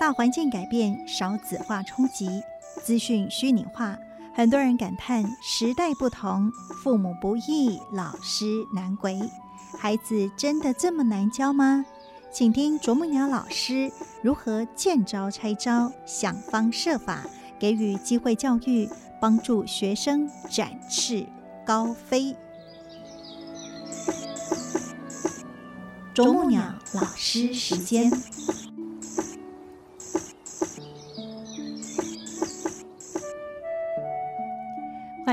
[0.00, 2.42] 大环境改变，少子化冲击，
[2.82, 3.98] 资讯虚拟化，
[4.34, 6.50] 很多人感叹时代不同，
[6.82, 9.20] 父母不易，老师难为。
[9.78, 11.84] 孩子真的这么难教吗？
[12.32, 13.92] 请听啄木鸟老师
[14.22, 17.26] 如何见招拆招，想方设法
[17.58, 18.88] 给予机会教育，
[19.20, 21.26] 帮助学生展翅
[21.66, 22.34] 高飞。
[26.14, 26.62] 啄木鸟
[26.94, 28.10] 老师时间。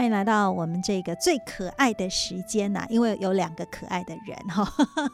[0.07, 2.85] 迎来到我们这个最可爱的时间呐！
[2.89, 4.65] 因为有两个可爱的人哈，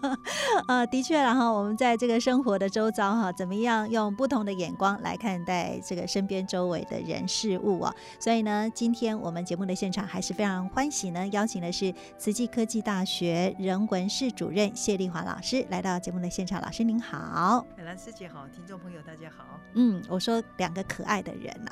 [0.70, 7.94] 呃，的确然后我们在这个生活的周遭哈，怎么样用不同的眼光来看待这个身边周围的人事物啊？
[8.20, 16.62] 所以呢，今天我们节目的现场还是非常欢喜呢，邀请的是慈济科技大学人文室主任谢丽华老师来到节目的现场。
[16.62, 19.60] 老师您好，海兰师姐好，听众朋友大家好。
[19.74, 21.72] 嗯，我说两个可爱的人呐，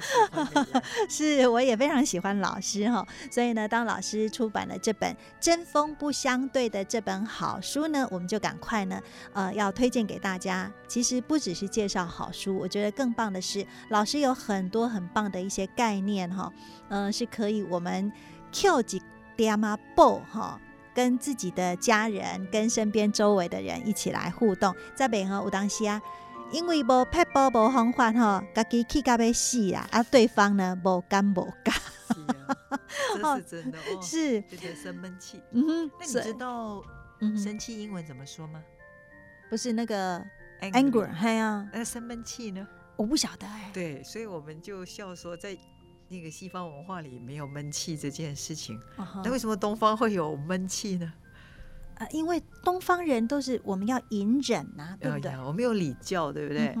[1.08, 2.01] 是我也非常。
[2.04, 9.00] 喜欢老师哈，所以呢，当老师出版了这本《针锋不相对》的这本好书呢，我们就赶快呢，
[9.32, 10.70] 呃，要推荐给大家。
[10.86, 16.52] 其实不只是介绍好书，我觉得更棒的是，老师有很多很棒的一些概念哈，
[16.88, 18.12] 嗯，是可以我们
[18.52, 19.02] Q 几
[19.36, 20.60] 爹妈抱哈，
[20.94, 26.00] 跟自己的家人、跟身边周围的人一起来互动，在北河武当西啊。
[26.52, 29.88] 因为无拍波无方法吼，家己气甲要死啊！
[29.90, 31.74] 啊，对方呢无干无干，
[33.16, 34.02] 这是真的哦。
[34.02, 35.40] 是，有点生闷气。
[35.52, 36.82] 嗯哼，那你知道
[37.42, 38.62] 生气英文怎么说吗？
[39.48, 40.22] 不是那个
[40.60, 42.66] anger，嘿啊，那生闷气呢？
[42.96, 43.70] 我不晓得哎。
[43.72, 45.56] 对，所以我们就笑说，在
[46.08, 48.78] 那个西方文化里没有闷气这件事情。
[49.24, 51.10] 那为什么东方会有闷气呢？
[52.10, 55.30] 因为东方人都是我们要隐忍呐，对不对？
[55.38, 56.74] 我们有礼教，对不对？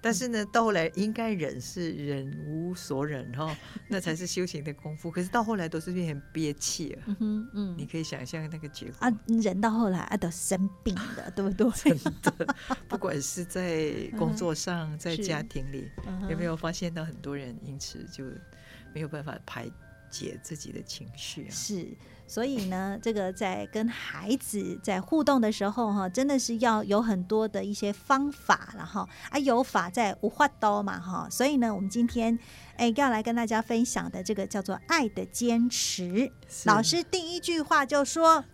[0.00, 3.56] 但是呢，到后来应该忍是忍无所忍哈，
[3.88, 5.10] 那才是修行的功夫。
[5.10, 7.02] 可是到后来都是变成憋气了。
[7.20, 11.70] 嗯嗯，你可以想象那个结果啊，人到后来啊都生病了，对不对？
[12.20, 12.54] 真的，
[12.86, 15.90] 不管是在工作上，在家庭里，
[16.28, 18.24] 有没有发现到很多人因此就
[18.92, 19.70] 没有办法排
[20.10, 21.50] 解自己的情绪啊？
[21.50, 21.88] 是。
[22.26, 31.28] 所以呢，这个在跟孩子在互动的时候，哈，真的是要有很多的一些方法，然后啊，有法在无话刀嘛，哈。
[31.30, 32.38] 所以呢，我们今天
[32.76, 36.32] 哎要来跟大家分享的这个叫做爱的坚持。
[36.64, 38.44] 老师第一句话就说。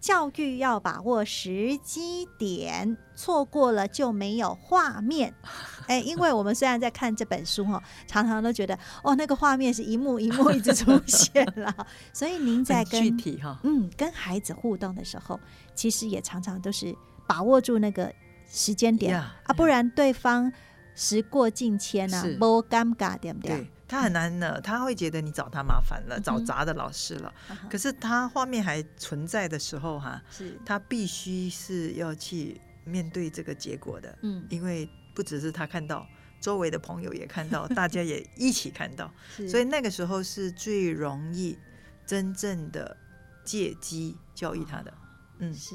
[0.00, 5.34] 教育要把握时机点，错过了就没有画面。
[5.86, 11.74] 哎，因为我们虽然在看这本书哈，常常都觉得哦，那个画面是一幕一幕一直出现了。
[12.14, 15.38] 所以您在跟具体哈，嗯，跟孩子互动的时候，
[15.74, 16.96] 其实也常常都是
[17.26, 18.12] 把握住那个
[18.50, 20.50] 时间点啊，不然对方
[20.94, 23.70] 时过境迁啊，不尴尬，对不对？
[23.90, 27.34] 他很难呢，他会觉得你找他麻烦了，找砸的老师了。
[27.68, 34.16] 可是他画面还存在的时候，哈，是他必须是要去面对这个结果的。
[34.22, 36.06] 嗯，因为不只是他看到，
[36.40, 39.12] 周围的朋友也看到， 大家也一起看到，
[39.48, 41.58] 所以那个时候是最容易
[42.06, 42.96] 真正的
[43.44, 44.94] 借机教育他的。
[45.40, 45.74] 嗯，是。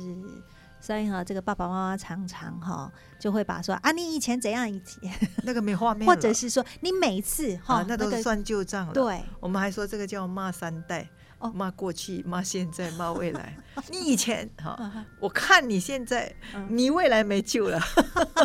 [0.85, 8.93] 所以哈，这个爸爸妈妈常常哈就会把说啊，你以前怎样以前 那个没画面，或者是说你每次哈那都算旧账了。
[8.93, 11.09] 对，我们还说这个叫骂三代，
[11.55, 13.57] 骂过去，骂现在， 骂未来。
[13.89, 14.77] 你以前哈，
[15.19, 16.31] 我看你现在，
[16.69, 17.81] 你未来没救了，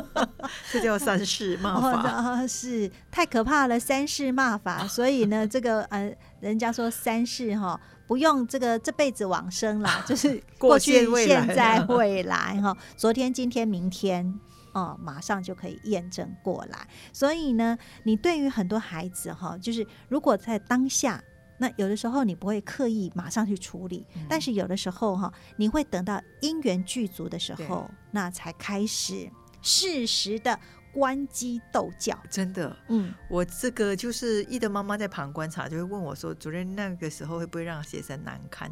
[0.73, 4.89] 这叫三世骂法，是太可怕了，三世骂法。
[4.89, 7.79] 所以呢，这个呃，人家说三世哈。
[8.11, 14.37] 不用这个这辈子往生啦， 就是过去、现在、未来哈，昨天、今天、明天，
[14.73, 16.89] 哦，马上就可以验证过来。
[17.13, 21.23] 所以呢，你对于很多孩子哈，就是如果在当下，
[21.59, 29.31] 那有的时候你不会刻意马上去处理，但是有的时候哈，你会等到因缘具足的时候，那才开始
[29.63, 30.59] 适时的。
[30.93, 38.71] 关机斗教，真的，嗯，我这个就是一德妈妈在旁观察，就会问我说：“主任那个时候会不会让学生难堪？”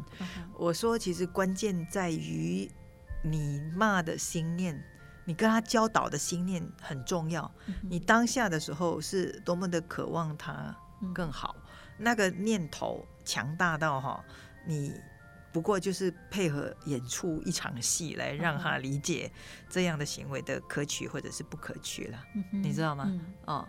[0.57, 2.69] 我说：“其实关键在于
[3.23, 4.81] 你骂的心念，
[5.25, 7.49] 你跟他教导的心念很重要。
[7.81, 10.75] 你当下的时候是多么的渴望他
[11.13, 11.55] 更好，
[11.97, 14.23] 那个念头强大到哈
[14.65, 14.93] 你。”
[15.51, 19.31] 不过就是配合演出一场戏来让他理解
[19.69, 23.11] 这样的行为的可取或者是不可取了，你知道吗？
[23.45, 23.67] 哦，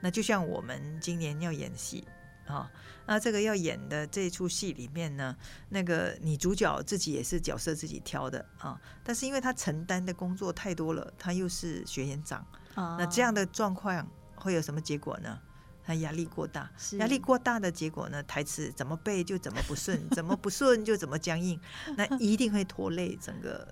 [0.00, 2.06] 那就像我们今年要演戏
[2.46, 2.70] 啊。
[3.06, 5.36] 那这个要演的这出戏里面呢，
[5.68, 14.06] 那个女主角自己也是角色自己挑的啊，但是因为她承担的工作太多了，她又是学院长，那这样的状况
[14.36, 15.40] 会有什么结果呢？
[15.90, 16.70] 他压力过大，
[17.00, 18.22] 压力过大的结果呢？
[18.22, 21.60] 台词怎么背就怎么不顺，怎么不顺就怎么僵硬，
[21.96, 23.66] 那一定会拖累整个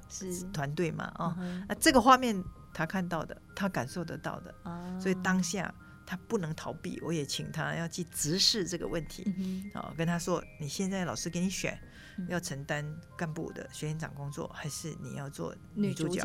[0.52, 1.36] 团队嘛啊！
[1.68, 2.42] 那这个画面
[2.74, 4.52] 他看到的，他感受得到的，
[5.00, 5.72] 所以当下
[6.04, 7.00] 他不能逃避。
[7.02, 11.80] 我也请他要去直视这个问题啊，跟他说：你现在老师给你选，
[12.26, 12.84] 要承担
[13.16, 16.24] 干部的学院长工作，还是你要做女主角？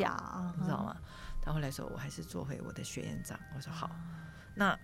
[0.58, 0.96] 你知道吗？
[1.40, 3.38] 他后来说：我还是做回我的学院长。
[3.54, 3.88] 我说好，
[4.56, 4.76] 那。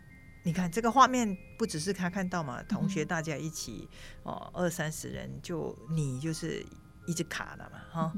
[0.43, 3.89] 你看这个画面，不只是他看到嘛，同学大家一起
[4.23, 6.65] 哦，二三十人，就你就是
[7.07, 8.13] 一直卡了嘛，哈，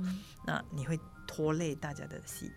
[0.47, 2.53] 那你会拖累大家的戏。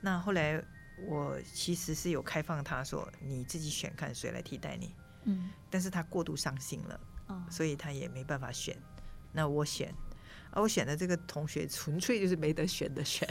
[0.00, 0.62] 那后来
[1.06, 4.94] 我其实是有开放他说，你自己选看谁来替代你，
[5.24, 7.00] 嗯，但是他过度伤心了，
[7.50, 8.76] 所以他也没办法选，
[9.32, 9.94] 那我选。
[10.52, 13.26] 而我选的这个同学纯粹就是没得选的选，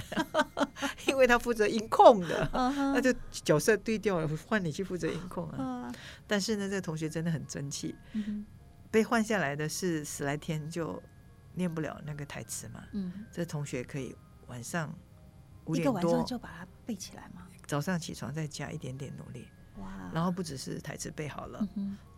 [1.08, 5.94] 因为他负责音控的，那就角色对调了，换你去负责音控啊。
[6.28, 7.96] 但是呢，这个同学真的很争气，
[8.90, 11.02] 被换下来的是十来天就
[11.54, 12.84] 念不了那个台词嘛。
[12.94, 14.16] 嗯，这同学可以
[14.48, 14.94] 晚上
[15.66, 17.48] 五点多就把它背起来嘛？
[17.68, 19.48] 早上起床再加一点点努力，
[19.78, 20.10] 哇！
[20.14, 21.66] 然后不只是台词背好了，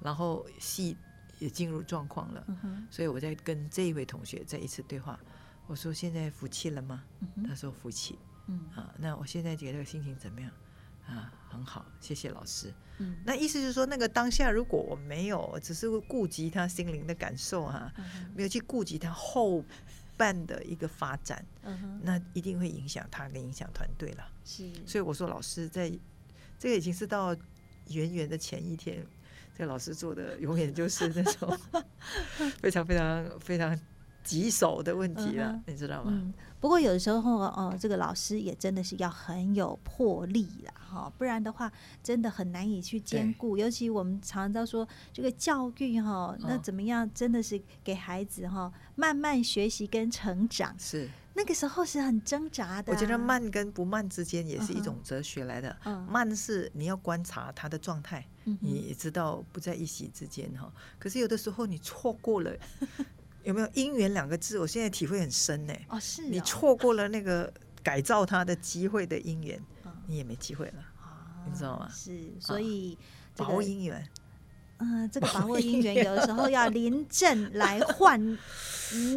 [0.02, 0.98] 然后戏。
[1.44, 2.48] 也进入状况了，
[2.90, 5.20] 所以我在跟这一位同学再一次对话。
[5.68, 7.04] 我说：“现在服气了吗？”
[7.46, 8.18] 他说：“服气。”
[8.48, 10.50] 嗯啊，那我现在觉得心情怎么样？
[11.06, 12.74] 啊，很好，谢谢老师。
[13.00, 17.92] 嗯那意思就是说，那个当下如果我没有，只是顾及他心灵的感受哈，
[18.34, 19.66] 没有去顾及他后
[20.16, 21.46] 半的一个发展，
[22.02, 24.24] 那一定会影响他跟影响团队了。
[24.46, 25.92] 是，所以我说，老师在
[26.58, 27.36] 这个已经是到
[27.90, 29.06] 圆圆的前一天。
[29.58, 31.58] 这个老师做的永远就是那种
[32.62, 33.80] 非常非常非常
[34.24, 36.34] 棘手的问题了，你知道吗？
[36.60, 41.70] 不过有的时候哦，这个老师也真的是要很有魄力啦，哈，不然的话
[42.02, 43.58] 真的很难以去兼顾。
[43.58, 51.10] 尤其我们常常说这个教育哈，那怎么样真的是给孩子哈慢慢学习跟成长是。
[51.34, 52.94] 那个时候是很挣扎的。
[52.94, 55.76] 我觉得慢跟不慢之间也是一种哲学来的。
[56.08, 58.26] 慢是你要观察他的状态，
[58.62, 60.72] 你也知道不在一席之间哈。
[61.00, 62.56] 可是有的时候你错过了，
[63.44, 64.60] 有没有姻缘两个字？
[64.60, 65.74] 我现在体会很深呢。
[65.90, 66.28] 哦，是。
[66.28, 67.52] 你错过了那个
[67.82, 69.62] 改造他的机会的姻缘，
[70.08, 70.84] 你也没机会了。
[71.46, 71.90] 你知道吗？
[71.90, 72.98] 是，所以
[73.36, 74.08] 把握姻缘。
[74.84, 78.20] 嗯，这个把握姻缘，有的时候要临阵来换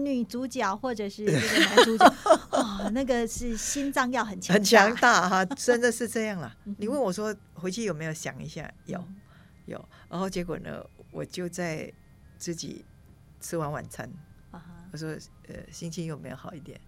[0.05, 2.15] 女主角或者是这个男主角，
[2.53, 6.55] 哦，那个是心脏要很强，很强大哈，真的是这样啦。
[6.79, 8.73] 你问我说回去有没有想一下？
[8.85, 9.05] 有，
[9.65, 9.89] 有。
[10.09, 10.81] 然后结果呢，
[11.11, 11.93] 我就在
[12.39, 12.85] 自己
[13.41, 14.09] 吃完晚餐，
[14.93, 15.11] 我说
[15.49, 16.81] 呃，心情有没有好一点？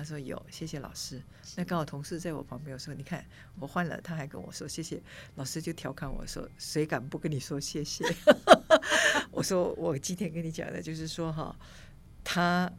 [0.00, 1.22] 他说有，谢谢老师。
[1.56, 3.22] 那刚好同事在我旁边，我说你看
[3.58, 4.98] 我换了，他还跟我说谢谢。
[5.34, 8.02] 老师就调侃我说：“谁敢不跟你说谢谢？”
[9.30, 11.54] 我说：“我今天跟你讲的就是说哈，
[12.24, 12.72] 他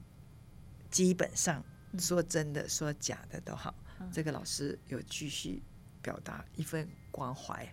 [0.89, 1.63] 基本上
[1.99, 3.75] 说真的说假的都好，
[4.11, 5.61] 这个老师有继续
[6.01, 7.71] 表达一份关怀，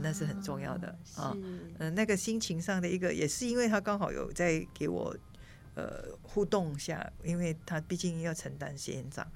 [0.00, 1.36] 那是很重要的啊。
[1.80, 5.16] 嗯，那个心情上的一个，也是因为他刚好有在给我。”
[5.74, 9.26] 呃，互动下，因为他毕竟要承担学院长，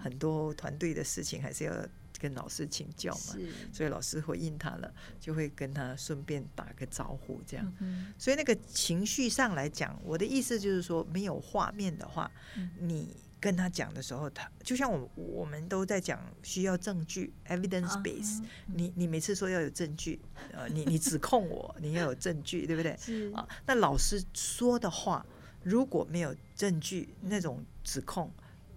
[0.00, 1.74] 很多团队的事情还是要
[2.20, 3.34] 跟老师请教嘛，
[3.72, 7.72] 所以老师回应他了，就会跟他顺便打个招呼，这样。
[8.16, 12.30] 所以那个情绪上来讲，我的意思就是说，没有画面的话，
[12.78, 20.20] 你跟他讲的时候，他就像我我们都在讲需要证据 （evidence base），你你每次说要有证据，
[20.52, 22.92] 呃，你你指控我，你要有证据，对不对？
[23.34, 25.26] 啊，那老师说的话。
[25.62, 28.30] 如果没有证据，那种指控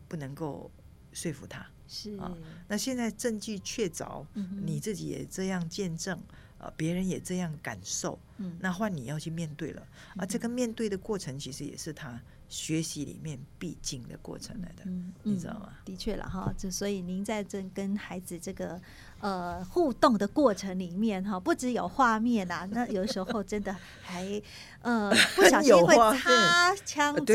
[0.07, 0.69] 不能够
[1.13, 1.65] 说服他。
[1.87, 2.35] 是啊，
[2.67, 4.25] 那现在证据确凿，
[4.63, 6.17] 你自己也这样见证，
[6.57, 9.85] 呃，别人也这样感受，嗯，那换你要去面对了。
[10.15, 12.21] 而这个面对的过程，其实也是他。
[12.51, 14.83] 学习里面必经的过程来的，
[15.23, 15.69] 你知道吗？
[15.85, 18.77] 的确了哈，就所以您在这跟孩子这个
[19.21, 24.41] 呃互动的过程里面哈，不只有画面啊， 那有时候真的还
[24.81, 27.33] 呃 不小心会擦枪走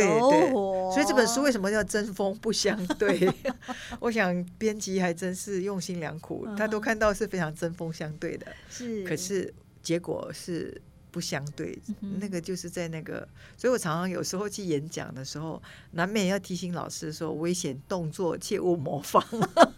[0.53, 0.93] 火。
[0.93, 3.27] 所以这本书为什么叫针锋不相对？
[4.01, 10.83] 我想编辑还真是用心良苦，他都看到是非常针锋相对的，是，可是结果是。
[11.17, 11.79] 不相对，
[12.21, 19.25] 那个就是在那个，所以我常常有时候去演讲的时候，难免要提醒老师说：危险动作切勿模仿。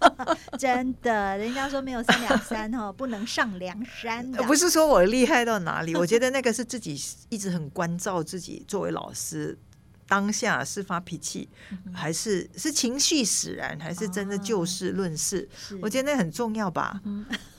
[0.59, 4.43] 真的，人家说没有三两三哦， 不能上梁山的。
[4.43, 9.57] 不是说我厉害到哪里，我觉得那个是自己一直很关照自己，作为老师。
[10.09, 11.47] 当下是发脾气，
[11.93, 15.47] 还是是情绪使然，还是真的就事论事？
[15.83, 17.01] 我觉得那很重要吧。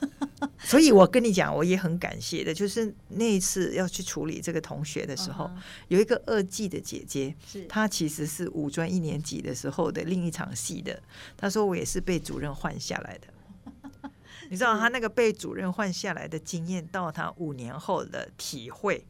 [0.59, 5.49] 所以我跟你讲，我也很感谢的，就是那一次要去处理这个同学的时候，
[5.89, 7.35] 有一个二季的姐姐，
[7.67, 11.01] 她其实是五专一年级的时候的另一场戏的。
[11.37, 14.09] 她说我也是被主任换下来的。
[14.49, 19.05] 你知道她那个被主任换下来的经验，到她五年后的体会。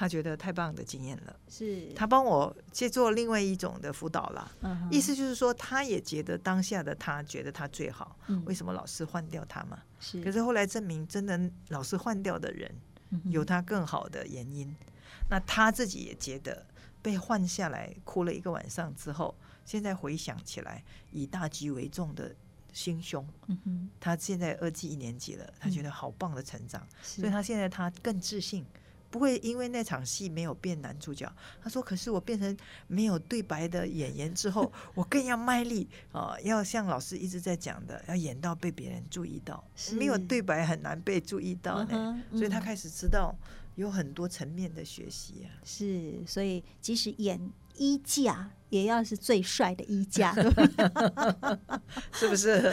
[0.00, 4.50] 他觉得太棒的经验了，是他帮我去做另外一种的辅导了。
[4.90, 8.16] 意思就是说，他也觉得当下的他觉得他最好。
[8.46, 9.82] 为什么老师换掉他嘛？
[9.98, 10.18] 是。
[10.24, 11.38] 可是后来证明，真的
[11.68, 12.74] 老师换掉的人
[13.24, 14.74] 有他更好的原因。
[15.28, 16.66] 那他自己也觉得
[17.02, 22.34] 被换下来，哭了一个晚上之后，现在回想起来，以大局为重的
[22.72, 23.28] 心胸。
[23.48, 28.64] 嗯他现在二季一年级了，他觉得好棒的成长，所以他现在他更自信。
[29.10, 36.36] 不会因为那场戏没有变男主角，他说：“可是我变成没有对白的演员之后， 我更要卖力啊！
[36.44, 39.62] 要像老师一直在讲的，要演到被别人注意到。
[39.94, 43.34] 没有对白很难被注意到呢，所以他开始知道
[43.74, 45.58] 有很多层面的学习啊。
[45.64, 50.32] 是，所以即使演衣架，也要是最帅的衣架
[52.14, 52.72] 是不是？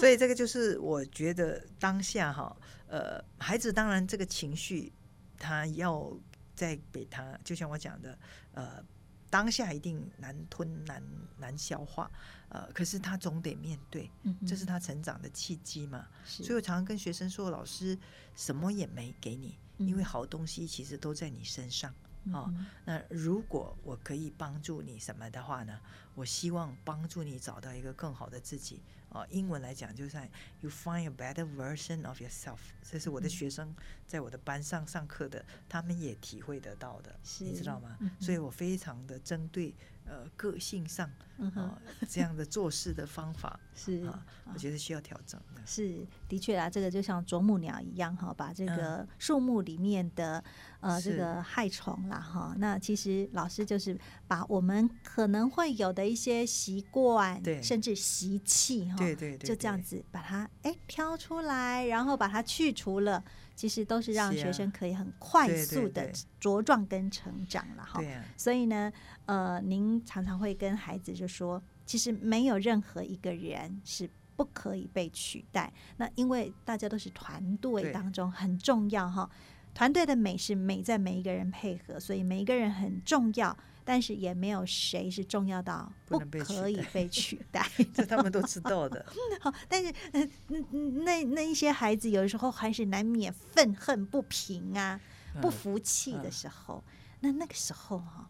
[0.00, 2.56] 所以这个就是我觉得当下哈，
[2.86, 4.90] 呃，孩子当然这个情绪。
[5.38, 6.12] 他要
[6.54, 8.18] 再给他，就像我讲的，
[8.52, 8.82] 呃，
[9.30, 11.02] 当下一定难吞难
[11.38, 12.10] 难消化，
[12.48, 14.10] 呃，可是他总得面对，
[14.46, 16.06] 这是他成长的契机嘛。
[16.24, 17.96] 所以我常常跟学生说，老师
[18.34, 21.94] 什么也没给你，因为好东西其实都在你身上
[22.32, 22.52] 啊。
[22.84, 25.78] 那如果我可以帮助你什么的话呢？
[26.14, 28.82] 我希望帮助你找到一个更好的自己。
[29.10, 30.18] 哦，英文来讲就是
[30.60, 33.74] “you find a better version of yourself”，这是我的学生
[34.06, 37.96] 在我的班上上课的，他们也体会得到的，你知道吗？
[38.20, 39.74] 所以我非常的针对
[40.08, 41.08] 呃个性上
[41.54, 45.62] 啊这样的做事的方法 是啊，我觉得需要调整的。
[45.64, 50.42] 是的确啊，这个就像啄木鸟一样哈，把这个树木里面的
[50.80, 53.96] 呃这个害虫啦哈，那其实老师就是
[54.26, 58.96] 把我们可能会有的一些习惯，对，甚至习气哈。
[58.96, 63.22] 对对对，就这样子把它哎挑出来，然后把它去除了，
[63.58, 68.00] 其实都是让学生可以很快速的茁壮跟成长了哈。
[68.36, 68.92] 所以呢，
[69.26, 75.72] 呃，您常常会跟孩子就说，其实没有任何一个人是不可以被取代。
[75.96, 79.28] 那因为大家都是团队当中很重要哈，
[79.74, 83.56] 团队的美是美在每一个人配合，所以每一个人很重要。
[83.90, 89.02] 但是也没有谁是重要到不可以被取 代，这他们都知道的。
[89.40, 95.00] 好，但是嗯嗯那那一些孩子有的时候还是难免愤恨不平啊，
[95.40, 96.84] 不服气的时候，
[97.20, 98.28] 那那个时候哈，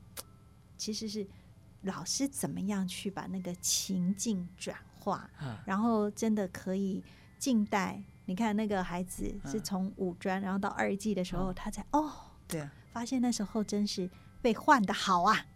[0.77, 1.27] 其实是
[1.83, 5.29] 老师怎么样去把那个情境转化，
[5.67, 7.03] 然后真的可以
[7.37, 8.01] 静待。
[8.27, 12.13] 你看那个孩子是从五专然后到二季的时候，他才哦，
[12.47, 14.09] 对啊，发现那时候真是。
[14.41, 15.47] 被换的好啊！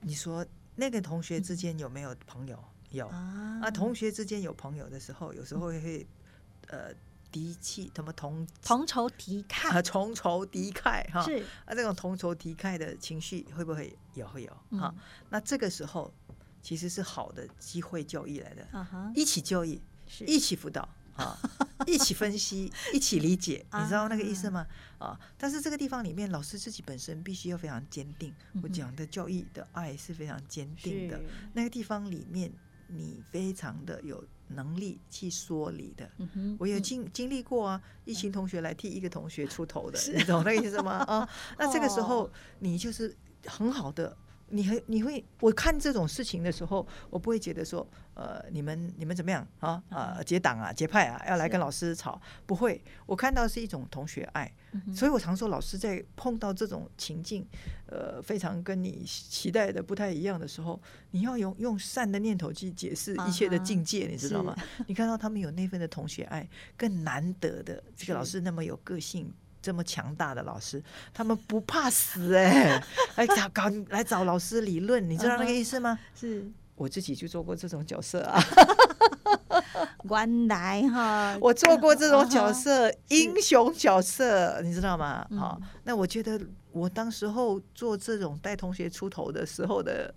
[0.00, 0.44] 你说
[0.76, 2.62] 那个同学之间有没有朋友？
[2.90, 3.70] 有啊。
[3.70, 6.06] 同学之间有朋友的时候，有时候会
[6.68, 6.92] 呃
[7.30, 11.22] 敌气，什么同同仇敌忾啊，同仇敌忾哈。
[11.22, 14.26] 是啊，这种同仇敌忾的情绪会不会有？
[14.28, 14.94] 会有哈。
[15.30, 16.12] 那这个时候
[16.62, 18.66] 其实是好的机会教育来的，
[19.14, 19.80] 一起教育，
[20.26, 20.88] 一起辅导。
[21.16, 21.38] 啊，
[21.86, 24.66] 一起分析，一起理解，你知道那个意思吗？
[24.98, 28.34] 啊，但是这个地方里面，老师自己本身必须要非常坚定。
[28.62, 31.20] 我讲的教育的爱是非常坚定的。
[31.52, 32.52] 那个地方里面，
[32.88, 36.10] 你非常的有能力去说理的。
[36.58, 40.92] 我有经经历过啊，一群同学来替一个同学出头的，你懂那个意思吗？
[41.06, 41.28] 啊，
[41.58, 43.16] 那这个时候你就是
[43.46, 44.16] 很好的。
[44.48, 54.52] 你会你会我看这种事情的时候，我不会觉得说，呃，你们你们怎么样啊啊结党啊结派啊要来跟老师吵，不会，我看到是一种同学爱，
[54.94, 57.46] 所以我常说老师在碰到这种情境，
[57.86, 64.54] 呃，非常跟你期待的不太一样的时候，你要用用善的念头去解释一切的境界，你知道吗？
[64.86, 69.32] 你看到他们有那份的同学爱，更难得的这个老师那么有个性。
[69.64, 70.82] 这么强大的老师，
[71.14, 72.78] 他们不怕死哎，
[73.16, 75.98] 来 找搞来找老师理论，你知道那个意思吗？
[76.14, 78.38] 是我自己就做过这种角色啊，
[80.10, 85.26] 原来哈，我做过这种角色，英雄角色，你知道吗？
[85.38, 86.38] 好，那我觉得
[86.70, 90.14] 我当时候做这种带同学出头的时候的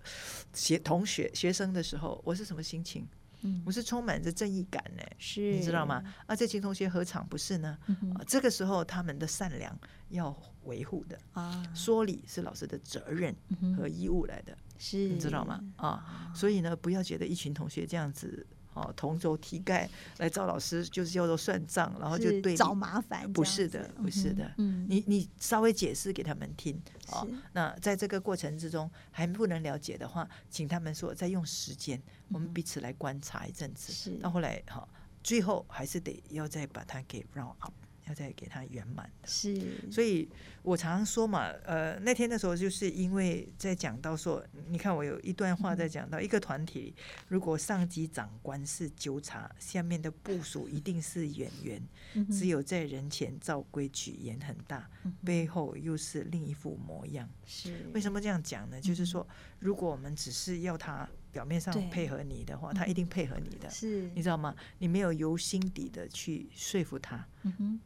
[0.52, 3.08] 学同学学生的时候，我是什么心情？
[3.42, 6.02] 嗯我是充满着正义感呢，是，你知道吗？？
[6.26, 7.78] 啊，这群同学何尝不是呢？
[8.14, 9.78] 啊，这个时候他们的善良
[10.08, 13.34] 要维护的，啊，说理是老师的责任
[13.76, 15.62] 和义务来的，是，你知道吗？
[15.76, 18.46] 啊，所以呢，不要觉得一群同学这样子。
[18.78, 26.80] 哦，同舟提盖来找老师，就是叫做算账，然后就对找麻烦不是的不是的嗯，你你稍微解释给他们听
[27.10, 27.26] 哦。
[27.52, 33.92] 那在这个过程之中还不能了解的话，请他们说再用时间，我们彼此来观察一阵子。
[33.92, 34.86] 嗯是到后来哈、
[35.22, 37.72] 最后还是得要再把它给 round up，
[38.08, 39.28] 要再给他圆满的。
[39.28, 39.60] 是，
[39.90, 40.28] 所以
[40.62, 46.94] 我常常说嘛，呃，那天的时候就是因为在讲到说，你看我有一段话在讲到，一个团体，
[47.28, 51.82] 如果上级长官是纠察，下面的部署一定是演员，
[52.30, 54.88] 只有在人前照规矩，演很大，
[55.24, 57.28] 背后又是另一副模样。
[57.46, 58.80] 是为什么这样讲呢？
[58.80, 59.26] 就是说，
[59.58, 64.54] 如果我们只是要他表面上配合你的话，他一定配合你的，是你知道吗？
[64.78, 67.26] 你没有由心底的去说服他，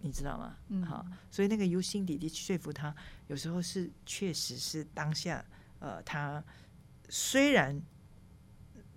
[0.01, 0.57] 你知道吗？
[0.69, 2.95] 嗯好，所以那个由心底的去说服他，
[3.27, 5.45] 有时候是确实是当下，
[5.81, 6.43] 呃，他
[7.09, 7.81] 虽然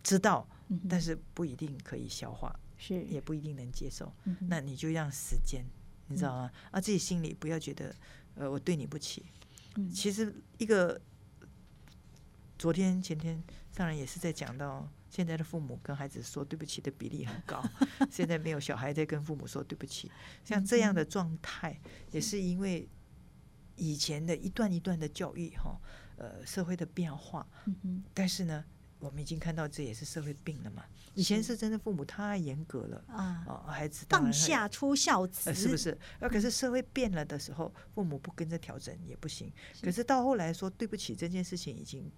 [0.03, 4.13] 知道，嗯但是不一定可以消化，是也不一定能接受。
[4.25, 5.65] 嗯那你就让时间，
[6.07, 6.51] 你知道吗？
[6.71, 7.95] 啊，自己心里不要觉得，
[8.35, 9.25] 呃，我对你不起。
[9.77, 11.01] 嗯其实一个
[12.57, 13.43] 昨天前天，
[13.75, 17.63] 当然也是在讲到现在的父母跟孩子说对不起的比例很高，
[18.09, 20.09] 现在没有小孩在跟父母说对不起，
[20.43, 21.79] 像这样的状态，
[22.11, 22.87] 也是因为
[23.75, 25.79] 以前的一段一段的教育哈，
[26.17, 27.45] 呃，社会的变化，
[27.83, 28.65] 嗯但是呢。
[28.97, 30.83] 我们已经看到这也是社会病了嘛。
[31.13, 35.77] 以前是真的父母太严格了啊，啊，孩子当下出孝子呃，是不？
[35.77, 35.95] 是？
[36.21, 39.51] 呃，可是社会变了的时候，父母不跟着调整也不行。
[39.83, 42.09] 可是到后来说对不起这件事情已经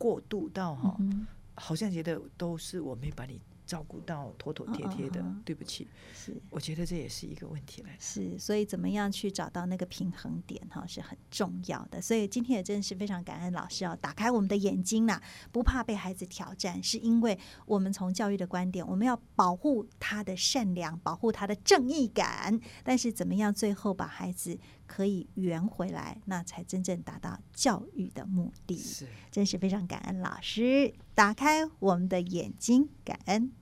[0.00, 1.26] 过渡到哈、嗯
[1.56, 5.86] 好像觉得都是我没把你照顾到妥妥帖帖的，嗯嗯嗯对不起。
[6.14, 7.94] 是我觉得这也是一个问题来。
[8.00, 12.00] 是，所以怎么样去找到那个平衡点哈是很重要的。
[12.00, 24.58] 所以今天也真的是非常感恩老师哦，打开我们的眼睛啦，不怕被孩子挑战，是因为我们从教育的观点，我们要保护他的善良，保护他的正义感，但是怎么样最后把孩子
[24.92, 28.76] 可以圆回来，那才真正达到教育的目的。
[28.76, 29.06] 是。
[29.30, 33.52] 真是非常感恩老师打开我们的眼睛，感恩。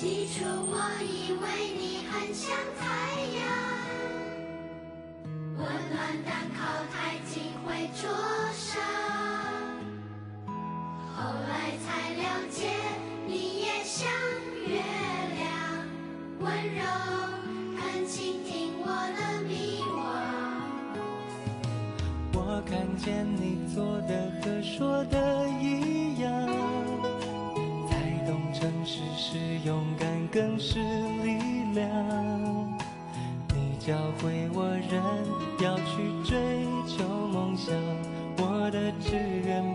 [0.00, 1.44] 起初我以为
[1.78, 3.44] 你很像太阳，
[5.58, 5.60] 温
[5.92, 6.58] 暖但靠
[6.90, 7.68] 太近会
[8.00, 8.08] 灼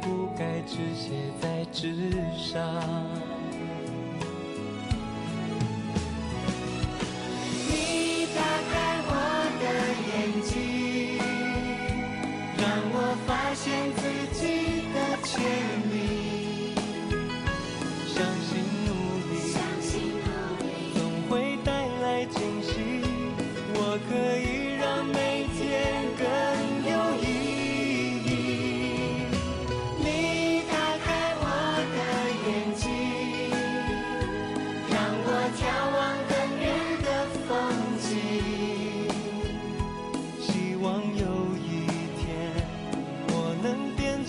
[0.02, 1.10] 不该只写
[1.42, 2.62] 在纸上。
[7.68, 8.40] 你打
[8.72, 8.74] 开
[9.08, 9.12] 我
[9.62, 9.64] 的
[10.08, 10.54] 眼睛，
[12.58, 12.96] 让我
[13.26, 13.64] 发现
[13.96, 14.02] 自
[14.34, 14.42] 己
[14.94, 15.34] 的潜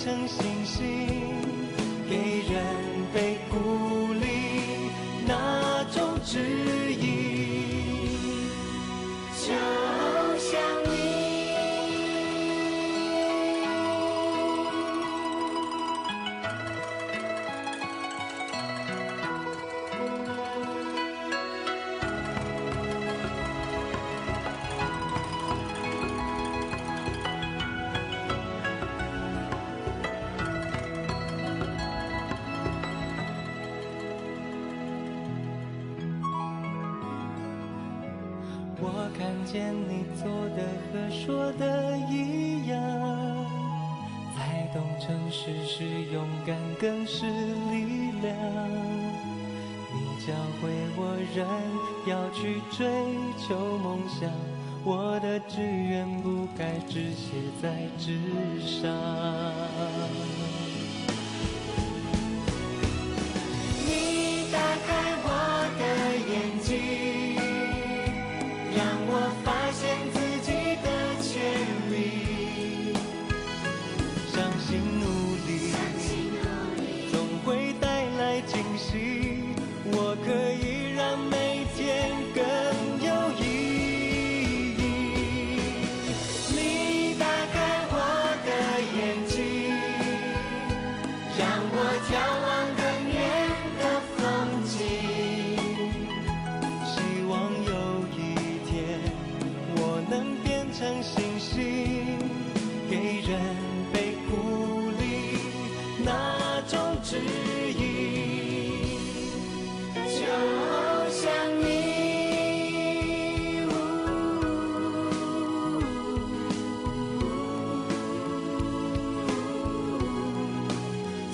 [0.07, 0.56] 真心
[38.79, 40.63] 我看见你做的
[40.93, 42.79] 和说的一样，
[44.37, 48.35] 才懂诚实是勇敢，更是力量。
[49.93, 51.47] 你教会我人
[52.07, 52.87] 要去追
[53.39, 54.31] 求梦想，
[54.85, 58.19] 我的志愿不该只写在纸
[58.61, 58.93] 上。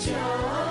[0.05, 0.62] 骄。